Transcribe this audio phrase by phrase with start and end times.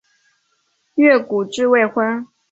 [0.95, 2.25] 越谷治未婚。